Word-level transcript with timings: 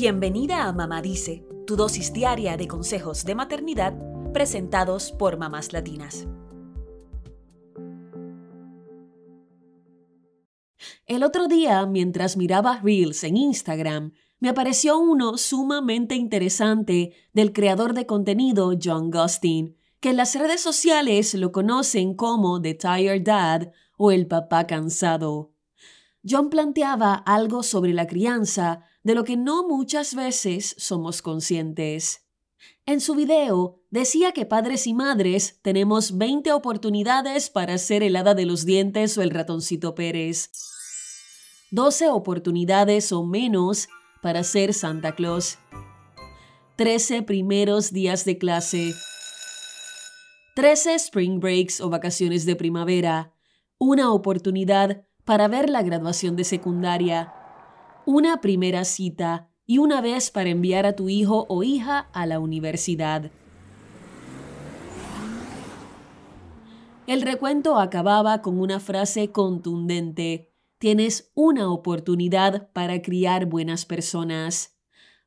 Bienvenida 0.00 0.68
a 0.68 0.72
Mamá 0.72 1.02
Dice, 1.02 1.44
tu 1.66 1.74
dosis 1.74 2.12
diaria 2.12 2.56
de 2.56 2.68
consejos 2.68 3.24
de 3.24 3.34
maternidad 3.34 3.98
presentados 4.32 5.10
por 5.10 5.38
mamás 5.38 5.72
latinas. 5.72 6.28
El 11.04 11.24
otro 11.24 11.48
día, 11.48 11.84
mientras 11.86 12.36
miraba 12.36 12.78
Reels 12.80 13.24
en 13.24 13.36
Instagram, 13.36 14.12
me 14.38 14.50
apareció 14.50 15.00
uno 15.00 15.36
sumamente 15.36 16.14
interesante 16.14 17.12
del 17.32 17.52
creador 17.52 17.92
de 17.92 18.06
contenido 18.06 18.74
John 18.80 19.10
Gustin, 19.10 19.76
que 19.98 20.10
en 20.10 20.16
las 20.16 20.32
redes 20.36 20.60
sociales 20.60 21.34
lo 21.34 21.50
conocen 21.50 22.14
como 22.14 22.62
The 22.62 22.74
Tired 22.74 23.22
Dad 23.24 23.72
o 23.96 24.12
el 24.12 24.28
papá 24.28 24.64
cansado. 24.68 25.50
John 26.28 26.50
planteaba 26.50 27.14
algo 27.14 27.64
sobre 27.64 27.92
la 27.92 28.06
crianza 28.06 28.84
de 29.08 29.14
lo 29.14 29.24
que 29.24 29.38
no 29.38 29.66
muchas 29.66 30.14
veces 30.14 30.74
somos 30.76 31.22
conscientes. 31.22 32.26
En 32.84 33.00
su 33.00 33.14
video 33.14 33.80
decía 33.88 34.32
que 34.32 34.44
padres 34.44 34.86
y 34.86 34.92
madres 34.92 35.60
tenemos 35.62 36.18
20 36.18 36.52
oportunidades 36.52 37.48
para 37.48 37.78
ser 37.78 38.02
el 38.02 38.16
hada 38.16 38.34
de 38.34 38.44
los 38.44 38.66
dientes 38.66 39.16
o 39.16 39.22
el 39.22 39.30
ratoncito 39.30 39.94
Pérez. 39.94 40.50
12 41.70 42.10
oportunidades 42.10 43.10
o 43.10 43.24
menos 43.24 43.88
para 44.20 44.44
ser 44.44 44.74
Santa 44.74 45.14
Claus. 45.14 45.56
13 46.76 47.22
primeros 47.22 47.94
días 47.94 48.26
de 48.26 48.36
clase. 48.36 48.92
13 50.54 50.96
spring 50.96 51.40
breaks 51.40 51.80
o 51.80 51.88
vacaciones 51.88 52.44
de 52.44 52.56
primavera. 52.56 53.32
Una 53.78 54.12
oportunidad 54.12 55.06
para 55.24 55.48
ver 55.48 55.70
la 55.70 55.82
graduación 55.82 56.36
de 56.36 56.44
secundaria. 56.44 57.37
Una 58.10 58.40
primera 58.40 58.86
cita 58.86 59.50
y 59.66 59.76
una 59.76 60.00
vez 60.00 60.30
para 60.30 60.48
enviar 60.48 60.86
a 60.86 60.96
tu 60.96 61.10
hijo 61.10 61.44
o 61.50 61.62
hija 61.62 62.08
a 62.14 62.24
la 62.24 62.38
universidad. 62.38 63.30
El 67.06 67.20
recuento 67.20 67.78
acababa 67.78 68.40
con 68.40 68.58
una 68.60 68.80
frase 68.80 69.30
contundente. 69.30 70.50
Tienes 70.78 71.32
una 71.34 71.70
oportunidad 71.70 72.72
para 72.72 73.02
criar 73.02 73.44
buenas 73.44 73.84
personas. 73.84 74.78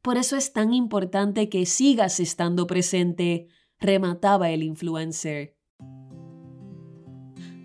Por 0.02 0.18
eso 0.18 0.36
es 0.36 0.52
tan 0.52 0.74
importante 0.74 1.50
que 1.50 1.68
sigas 1.68 2.20
estando 2.20 2.66
presente, 2.66 3.48
remataba 3.78 4.50
el 4.50 4.64
influencer. 4.64 5.56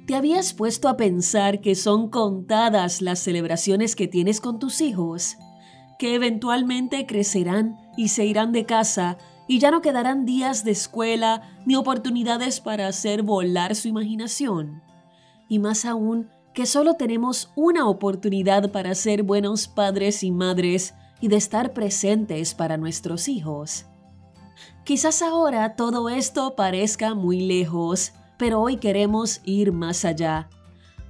¿Te 0.06 0.14
habías 0.14 0.54
puesto 0.54 0.88
a 0.88 0.96
pensar 0.96 1.60
que 1.60 1.74
son 1.74 2.10
contadas 2.10 3.02
las 3.02 3.18
celebraciones 3.18 3.96
que 3.96 4.06
tienes 4.06 4.40
con 4.40 4.60
tus 4.60 4.80
hijos? 4.80 5.36
Que 5.98 6.14
eventualmente 6.14 7.06
crecerán 7.06 7.76
y 7.96 8.08
se 8.08 8.24
irán 8.24 8.52
de 8.52 8.66
casa 8.66 9.18
y 9.48 9.58
ya 9.58 9.72
no 9.72 9.80
quedarán 9.82 10.24
días 10.24 10.62
de 10.62 10.70
escuela 10.70 11.58
ni 11.66 11.74
oportunidades 11.74 12.60
para 12.60 12.86
hacer 12.86 13.24
volar 13.24 13.74
su 13.74 13.88
imaginación. 13.88 14.80
Y 15.48 15.58
más 15.58 15.84
aún, 15.84 16.30
que 16.54 16.66
solo 16.66 16.94
tenemos 16.94 17.50
una 17.56 17.88
oportunidad 17.88 18.70
para 18.70 18.94
ser 18.94 19.24
buenos 19.24 19.66
padres 19.66 20.22
y 20.22 20.30
madres 20.30 20.94
y 21.20 21.26
de 21.26 21.36
estar 21.36 21.72
presentes 21.72 22.54
para 22.54 22.76
nuestros 22.76 23.26
hijos. 23.26 23.86
Quizás 24.84 25.20
ahora 25.20 25.74
todo 25.74 26.08
esto 26.08 26.54
parezca 26.54 27.14
muy 27.14 27.40
lejos, 27.40 28.12
pero 28.38 28.60
hoy 28.60 28.76
queremos 28.76 29.40
ir 29.44 29.72
más 29.72 30.04
allá. 30.04 30.48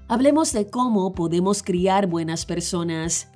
Hablemos 0.08 0.52
de 0.52 0.70
cómo 0.70 1.12
podemos 1.12 1.62
criar 1.62 2.06
buenas 2.06 2.46
personas. 2.46 3.28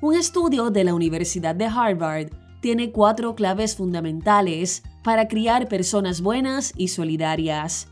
Un 0.00 0.14
estudio 0.14 0.70
de 0.70 0.84
la 0.84 0.94
Universidad 0.94 1.54
de 1.54 1.66
Harvard 1.66 2.30
tiene 2.60 2.90
cuatro 2.90 3.34
claves 3.34 3.76
fundamentales 3.76 4.82
para 5.04 5.28
criar 5.28 5.68
personas 5.68 6.20
buenas 6.20 6.72
y 6.76 6.88
solidarias. 6.88 7.88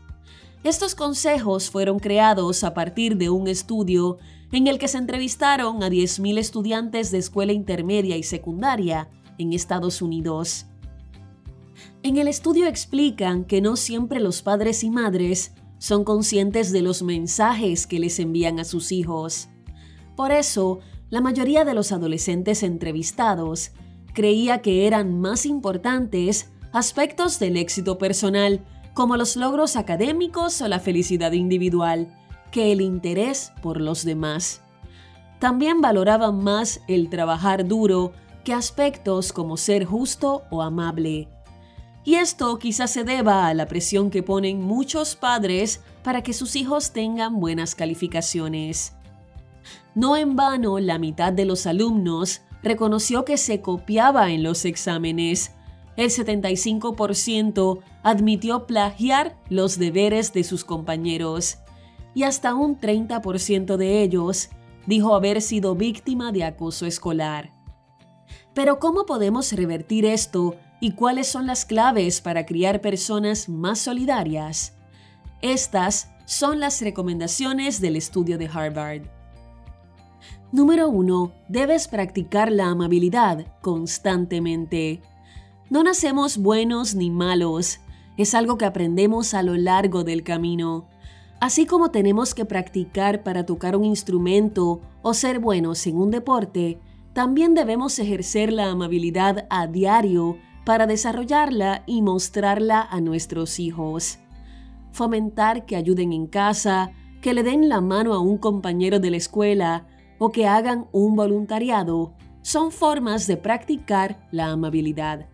Estos 0.63 0.95
consejos 0.95 1.69
fueron 1.69 1.99
creados 1.99 2.63
a 2.63 2.73
partir 2.73 3.17
de 3.17 3.29
un 3.29 3.47
estudio 3.47 4.17
en 4.51 4.67
el 4.67 4.79
que 4.79 4.87
se 4.87 4.97
entrevistaron 4.97 5.83
a 5.83 5.89
10.000 5.89 6.37
estudiantes 6.37 7.11
de 7.11 7.19
escuela 7.19 7.53
intermedia 7.53 8.17
y 8.17 8.23
secundaria 8.23 9.09
en 9.37 9.53
Estados 9.53 10.01
Unidos. 10.01 10.65
En 12.03 12.17
el 12.17 12.27
estudio 12.27 12.67
explican 12.67 13.43
que 13.43 13.61
no 13.61 13.75
siempre 13.75 14.19
los 14.19 14.41
padres 14.41 14.83
y 14.83 14.89
madres 14.89 15.53
son 15.77 16.03
conscientes 16.03 16.71
de 16.71 16.81
los 16.81 17.03
mensajes 17.03 17.87
que 17.87 17.99
les 17.99 18.19
envían 18.19 18.59
a 18.59 18.63
sus 18.63 18.91
hijos. 18.91 19.49
Por 20.15 20.31
eso, 20.31 20.79
la 21.09 21.21
mayoría 21.21 21.63
de 21.65 21.73
los 21.73 21.91
adolescentes 21.91 22.63
entrevistados 22.63 23.71
creía 24.13 24.61
que 24.61 24.87
eran 24.87 25.19
más 25.19 25.45
importantes 25.45 26.51
aspectos 26.73 27.39
del 27.39 27.57
éxito 27.57 27.97
personal, 27.97 28.65
como 28.93 29.15
los 29.15 29.35
logros 29.35 29.75
académicos 29.75 30.59
o 30.61 30.67
la 30.67 30.79
felicidad 30.79 31.33
individual, 31.33 32.07
que 32.51 32.71
el 32.71 32.81
interés 32.81 33.53
por 33.61 33.79
los 33.79 34.03
demás. 34.03 34.61
También 35.39 35.81
valoraban 35.81 36.43
más 36.43 36.81
el 36.87 37.09
trabajar 37.09 37.67
duro 37.67 38.11
que 38.43 38.53
aspectos 38.53 39.33
como 39.33 39.55
ser 39.55 39.85
justo 39.85 40.43
o 40.49 40.63
amable. 40.63 41.27
Y 42.07 42.15
esto 42.15 42.57
quizás 42.57 42.91
se 42.91 43.03
deba 43.03 43.47
a 43.47 43.53
la 43.53 43.65
presión 43.65 44.09
que 44.09 44.23
ponen 44.23 44.61
muchos 44.61 45.17
padres 45.17 45.81
para 46.03 46.23
que 46.23 46.31
sus 46.31 46.55
hijos 46.55 46.93
tengan 46.93 47.41
buenas 47.41 47.75
calificaciones. 47.75 48.93
No 49.93 50.15
en 50.15 50.37
vano, 50.37 50.79
la 50.79 50.99
mitad 50.99 51.33
de 51.33 51.43
los 51.43 51.67
alumnos 51.67 52.43
reconoció 52.63 53.25
que 53.25 53.35
se 53.35 53.59
copiaba 53.59 54.31
en 54.31 54.41
los 54.41 54.63
exámenes. 54.63 55.51
El 55.97 56.09
75% 56.09 57.81
admitió 58.03 58.67
plagiar 58.67 59.37
los 59.49 59.77
deberes 59.77 60.31
de 60.31 60.45
sus 60.45 60.63
compañeros 60.63 61.57
y 62.15 62.23
hasta 62.23 62.55
un 62.55 62.79
30% 62.79 63.75
de 63.75 64.01
ellos 64.01 64.47
dijo 64.85 65.13
haber 65.13 65.41
sido 65.41 65.75
víctima 65.75 66.31
de 66.31 66.45
acoso 66.45 66.85
escolar. 66.85 67.51
Pero 68.53 68.79
¿cómo 68.79 69.05
podemos 69.05 69.51
revertir 69.51 70.05
esto 70.05 70.55
y 70.79 70.91
cuáles 70.91 71.27
son 71.27 71.47
las 71.47 71.65
claves 71.65 72.21
para 72.21 72.45
criar 72.45 72.81
personas 72.81 73.49
más 73.49 73.79
solidarias? 73.79 74.75
Estas 75.41 76.09
son 76.25 76.59
las 76.59 76.81
recomendaciones 76.81 77.79
del 77.81 77.95
estudio 77.95 78.37
de 78.37 78.47
Harvard. 78.47 79.03
Número 80.51 80.89
1. 80.89 81.31
Debes 81.49 81.87
practicar 81.87 82.51
la 82.51 82.67
amabilidad 82.67 83.45
constantemente. 83.61 85.01
No 85.69 85.83
nacemos 85.83 86.37
buenos 86.37 86.95
ni 86.95 87.11
malos, 87.11 87.79
es 88.17 88.33
algo 88.33 88.57
que 88.57 88.65
aprendemos 88.65 89.33
a 89.33 89.43
lo 89.43 89.55
largo 89.55 90.03
del 90.03 90.23
camino. 90.23 90.87
Así 91.39 91.65
como 91.65 91.91
tenemos 91.91 92.33
que 92.33 92.45
practicar 92.45 93.23
para 93.23 93.45
tocar 93.45 93.75
un 93.75 93.85
instrumento 93.85 94.81
o 95.03 95.13
ser 95.13 95.39
buenos 95.39 95.85
en 95.85 95.97
un 95.97 96.09
deporte, 96.09 96.79
también 97.13 97.53
debemos 97.53 97.99
ejercer 97.99 98.51
la 98.51 98.71
amabilidad 98.71 99.45
a 99.49 99.67
diario 99.67 100.37
para 100.67 100.85
desarrollarla 100.85 101.83
y 101.85 102.01
mostrarla 102.01 102.81
a 102.81 102.99
nuestros 102.99 103.57
hijos. 103.57 104.19
Fomentar 104.91 105.65
que 105.65 105.77
ayuden 105.77 106.11
en 106.11 106.27
casa, 106.27 106.91
que 107.21 107.33
le 107.33 107.41
den 107.43 107.69
la 107.69 107.79
mano 107.79 108.13
a 108.13 108.19
un 108.19 108.37
compañero 108.37 108.99
de 108.99 109.09
la 109.09 109.15
escuela 109.15 109.87
o 110.19 110.33
que 110.33 110.45
hagan 110.45 110.87
un 110.91 111.15
voluntariado 111.15 112.15
son 112.41 112.73
formas 112.73 113.27
de 113.27 113.37
practicar 113.37 114.27
la 114.29 114.47
amabilidad. 114.47 115.29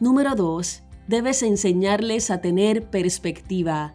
Número 0.00 0.34
2. 0.34 0.82
Debes 1.06 1.44
enseñarles 1.44 2.32
a 2.32 2.40
tener 2.40 2.90
perspectiva. 2.90 3.94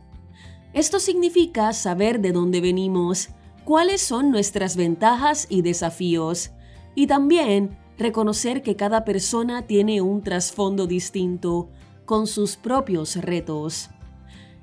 Esto 0.71 1.01
significa 1.01 1.73
saber 1.73 2.21
de 2.21 2.31
dónde 2.31 2.61
venimos, 2.61 3.31
cuáles 3.65 4.03
son 4.03 4.31
nuestras 4.31 4.77
ventajas 4.77 5.47
y 5.49 5.63
desafíos, 5.63 6.51
y 6.95 7.07
también 7.07 7.77
reconocer 7.97 8.61
que 8.61 8.75
cada 8.75 9.03
persona 9.05 9.63
tiene 9.63 10.01
un 10.01 10.21
trasfondo 10.21 10.87
distinto, 10.87 11.69
con 12.05 12.25
sus 12.25 12.55
propios 12.55 13.17
retos. 13.17 13.89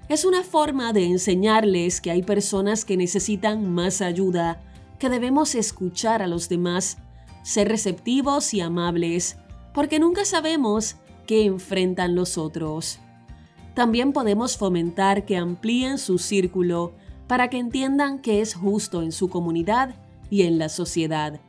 Es 0.09 0.25
una 0.25 0.43
forma 0.43 0.93
de 0.93 1.05
enseñarles 1.05 2.01
que 2.01 2.11
hay 2.11 2.23
personas 2.23 2.85
que 2.85 2.97
necesitan 2.97 3.71
más 3.73 4.01
ayuda, 4.01 4.63
que 4.99 5.11
debemos 5.11 5.55
escuchar 5.55 6.23
a 6.23 6.27
los 6.27 6.49
demás, 6.49 6.97
ser 7.43 7.69
receptivos 7.69 8.55
y 8.55 8.63
amables, 8.63 9.37
porque 9.75 9.99
nunca 9.99 10.25
sabemos 10.25 10.97
qué 11.27 11.45
enfrentan 11.45 12.15
los 12.15 12.39
otros. 12.39 12.99
También 13.75 14.13
podemos 14.13 14.57
fomentar 14.57 15.27
que 15.27 15.37
amplíen 15.37 15.99
su 15.99 16.19
círculo 16.19 16.95
para 17.27 17.51
que 17.51 17.59
entiendan 17.59 18.21
que 18.21 18.41
es 18.41 18.55
justo 18.55 19.03
en 19.03 19.13
su 19.13 19.29
comunidad 19.29 19.97
y 20.31 20.43
en 20.43 20.59
la 20.59 20.69
sociedad. 20.69 21.41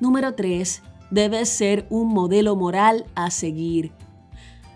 Número 0.00 0.34
3. 0.34 0.82
Debes 1.10 1.48
ser 1.48 1.86
un 1.90 2.08
modelo 2.08 2.54
moral 2.54 3.06
a 3.14 3.30
seguir. 3.30 3.92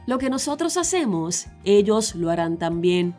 Lo 0.06 0.19
que 0.19 0.30
nosotros 0.30 0.76
hacemos, 0.76 1.46
ellos 1.64 2.16
lo 2.16 2.30
harán 2.30 2.58
también. 2.58 3.14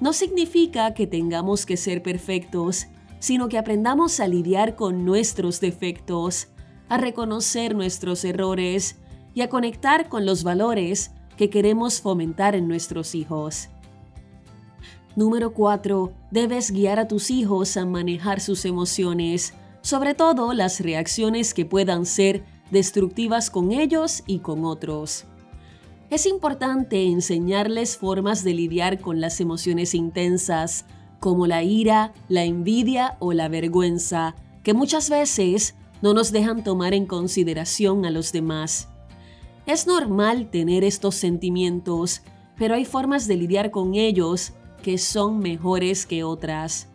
No 0.00 0.12
significa 0.12 0.94
que 0.94 1.08
tengamos 1.08 1.66
que 1.66 1.76
ser 1.76 2.02
perfectos, 2.02 2.86
sino 3.18 3.48
que 3.48 3.58
aprendamos 3.58 4.20
a 4.20 4.28
lidiar 4.28 4.76
con 4.76 5.04
nuestros 5.04 5.60
defectos, 5.60 6.48
a 6.88 6.98
reconocer 6.98 7.74
nuestros 7.74 8.24
errores 8.24 8.98
y 9.34 9.42
a 9.42 9.48
conectar 9.48 10.08
con 10.08 10.26
los 10.26 10.44
valores 10.44 11.10
que 11.36 11.50
queremos 11.50 12.00
fomentar 12.00 12.54
en 12.54 12.68
nuestros 12.68 13.14
hijos. 13.14 13.70
Número 15.16 15.52
4. 15.52 16.12
Debes 16.30 16.70
guiar 16.70 17.00
a 17.00 17.08
tus 17.08 17.30
hijos 17.30 17.76
a 17.76 17.84
manejar 17.84 18.40
sus 18.40 18.64
emociones, 18.64 19.54
sobre 19.82 20.14
todo 20.14 20.52
las 20.52 20.80
reacciones 20.80 21.54
que 21.54 21.64
puedan 21.64 22.06
ser 22.06 22.44
destructivas 22.70 23.50
con 23.50 23.72
ellos 23.72 24.22
y 24.26 24.40
con 24.40 24.64
otros. 24.64 25.26
Es 26.10 26.26
importante 26.26 27.04
enseñarles 27.04 27.96
formas 27.96 28.42
de 28.42 28.54
lidiar 28.54 28.98
con 28.98 29.20
las 29.20 29.40
emociones 29.40 29.94
intensas, 29.94 30.84
como 31.20 31.46
la 31.46 31.62
ira, 31.62 32.12
la 32.28 32.44
envidia 32.44 33.16
o 33.20 33.32
la 33.32 33.48
vergüenza, 33.48 34.34
que 34.64 34.74
muchas 34.74 35.08
veces 35.08 35.76
no 36.02 36.14
nos 36.14 36.32
dejan 36.32 36.64
tomar 36.64 36.94
en 36.94 37.06
consideración 37.06 38.04
a 38.06 38.10
los 38.10 38.32
demás. 38.32 38.88
Es 39.66 39.86
normal 39.86 40.50
tener 40.50 40.82
estos 40.82 41.14
sentimientos, 41.14 42.22
pero 42.56 42.74
hay 42.74 42.84
formas 42.84 43.28
de 43.28 43.36
lidiar 43.36 43.70
con 43.70 43.94
ellos 43.94 44.52
que 44.82 44.98
son 44.98 45.38
mejores 45.38 46.06
que 46.06 46.24
otras. 46.24 46.89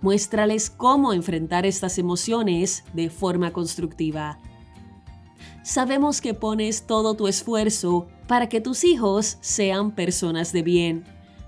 Muéstrales 0.00 0.70
cómo 0.70 1.12
enfrentar 1.12 1.66
estas 1.66 1.98
emociones 1.98 2.84
de 2.92 3.10
forma 3.10 3.52
constructiva. 3.52 4.38
Sabemos 5.62 6.20
que 6.20 6.34
pones 6.34 6.86
todo 6.86 7.14
tu 7.14 7.28
esfuerzo 7.28 8.06
para 8.26 8.48
que 8.48 8.60
tus 8.60 8.84
hijos 8.84 9.38
sean 9.40 9.94
personas 9.94 10.52
de 10.52 10.62
bien. 10.62 11.04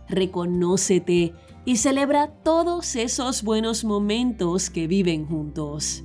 Reconócete 0.08 1.32
y 1.64 1.76
celebra 1.76 2.28
todos 2.28 2.96
esos 2.96 3.42
buenos 3.42 3.84
momentos 3.84 4.68
que 4.68 4.86
viven 4.86 5.26
juntos. 5.26 6.04